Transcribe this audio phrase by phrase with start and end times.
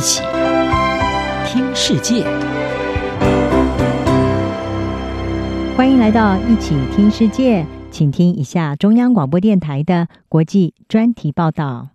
[0.00, 0.22] 一起
[1.44, 2.24] 听世界，
[5.76, 11.90] 欢迎来到一起听世界，请听一下中央广播电台的国际专题报道。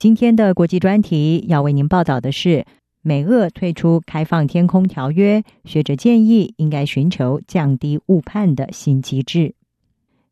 [0.00, 2.66] 今天的国际专题要为您报道的是，
[3.02, 9.54] 美俄退出开放天空条约，学者建议应该寻求降低误判的新机制。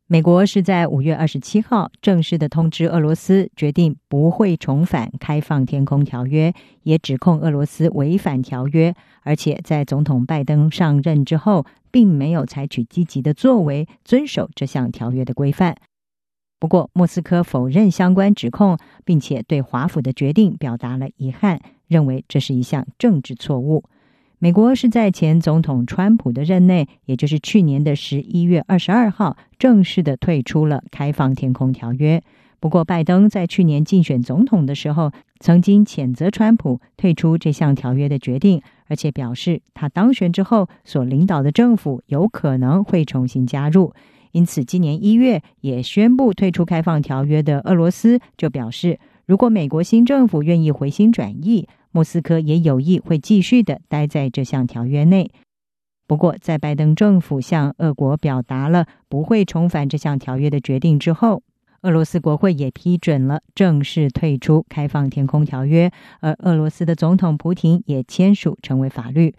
[0.07, 15.75] 美国是在五月二十七号正式的通知俄罗斯，决定不会重返开放天空条约，也指控俄罗斯违反条约，而且在总统拜登上任之后，并没有采取积极的作为遵守这项条约的规范。
[16.59, 23.83] 不过，莫斯科否认相关指控，并且对华府的决定表达了遗憾，认为这是一项政治错误。
[24.45, 32.21] 美国是在前总统川普的任内，也就是去年的十一月二十二号，正式的退出了开放天空条约。
[32.59, 43.95] 不过，拜登在去年竞选总统的时候，曾经谴责川普退出这项条约的决定，而且表示他当选之后所领导的政府有可能会重新加入。
[44.31, 51.67] 因此，今年一月也宣布退出开放条约的俄罗斯就表示，如果美国新政府愿意回心转意。
[51.95, 55.31] 莫斯科也有意会继续的待在这项条约内。
[56.05, 61.41] 不过，在拜登政府向俄国表达了不会重返这项条约的决定之后，
[61.83, 69.33] 俄罗斯国会也批准了正式退出开放天空条约，而俄罗斯的总统普廷也签署成为法律。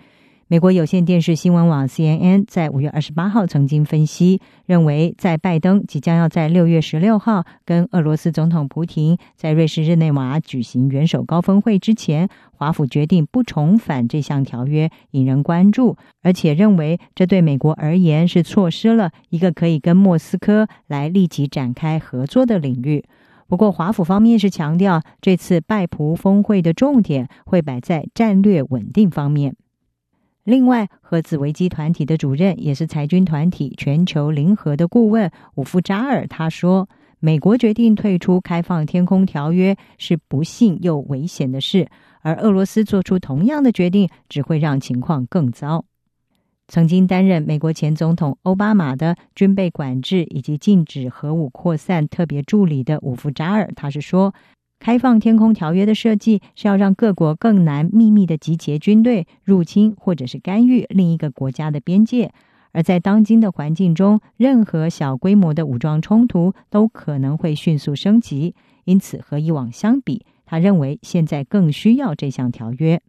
[0.48, 23.04] 美国有线电视新闻网 CNN 在五月二十八号曾经分析，认为在拜登即将要在六月十六号跟俄罗斯总统普廷在瑞士日内瓦举行元首高峰会之前，华府决定不重返这项条约，引人关注，而且认为这对美国而言是错失了一个可以跟莫斯科来立即展开合作的领域。
[23.48, 29.56] 不过，华府方面是强调，这次拜普峰会的重点会摆在战略稳定方面。
[30.46, 41.88] 另外，核子危机团体的主任也是裁军团体全球零和的顾问伍夫扎尔他说：“美国决定退出开放天空条约是不幸又危险的事，
[42.20, 45.84] 而俄罗斯做出同样的决定只会让情况更糟。”
[46.68, 54.32] 曾经担任美国前总统奥巴马的军备管制以及禁止核武扩散特别助理的伍夫扎尔他是说。
[54.78, 62.32] 开放天空条约的设计是要让各国更难秘密的集结军队入侵或者是干预另一个国家的边界，
[62.72, 68.54] 而在当今的环境中，任何小规模的武装冲突都可能会迅速升级。
[68.84, 73.00] 因此，和以往相比，他认为现在更需要这项条约。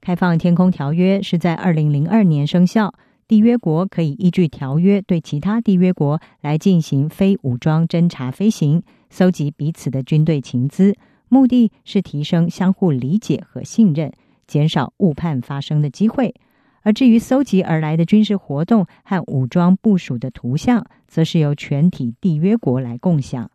[0.00, 2.94] 开放天空条约是在二零零二年生效，
[3.28, 8.82] 缔约国可以依据条约对其他缔约国来进行非武装侦察飞行。
[9.10, 10.94] 搜集彼此的军队情资，
[11.28, 14.12] 目的是提升相互理解和信任，
[14.46, 16.34] 减少误判发生的机会。
[16.82, 23.50] 而至于搜集而来的军事活动和武装部署的图像，则是由全体缔约国来共享。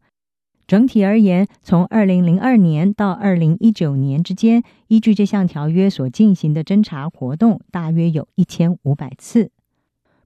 [0.68, 9.52] 整体而言，从二零零二年到二零一九年之间，依据这项条约所进行的侦察活动，大约有一千五百次。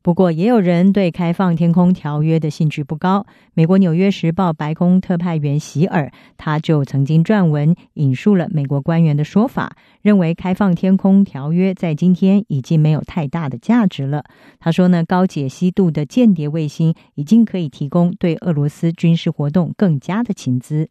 [0.08, 3.26] 不过，也有人对开放天空条约的兴趣不高。
[3.54, 14.24] 美国《纽约时报》白宫特派员席尔，他就曾经撰文引述了美国官员的说法，认为开放天空条约在今天已经没有太大的价值了。
[14.62, 20.88] 他说呢，高解析度的间谍卫星已经可以提供对俄罗斯军事活动更加的情资。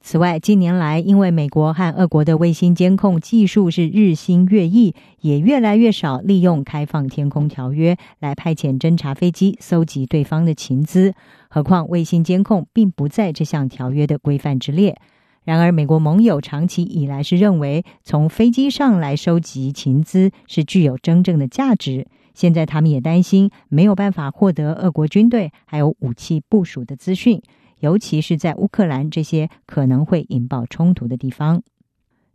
[0.00, 11.14] 此外，近年来，因为美国和俄国的卫星监控技术是日新月异，也越来越少利用开放天空条约来派遣侦察飞机搜集对方的情资。
[11.50, 14.96] 何况，卫星监控并不在这项条约的规范之列。
[15.44, 22.06] 然而，美国盟友长期以来是认为，从飞机上来收集情资是具有真正的价值。
[22.34, 27.42] 现在，他们也担心没有办法获得俄国军队还有武器部署的资讯。
[27.80, 31.62] 尤其是在乌克兰这些可能会引爆冲突的地方，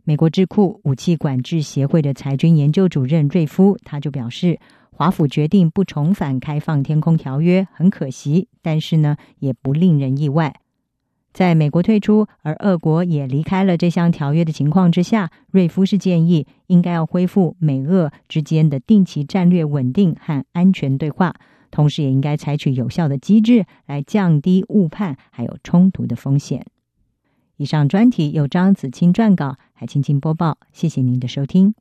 [0.04, 4.58] 美国智库武器管制协会的裁军研究主任瑞夫他就表示，
[4.90, 10.54] 华府决定不重返开放天空条约很可惜，但是呢也不令人意外。
[11.32, 21.34] 在美国退出而俄国也离开了这项条约的情况之下，瑞夫是建议应该要恢复美俄之间的定期战略稳定和安全对话。
[21.74, 26.64] 同时，也应该采取有效的机制来降低误判还有冲突的风险。
[27.56, 30.58] 以上专题由张子清撰稿，海青青播报。
[30.72, 31.74] 谢谢您的收听。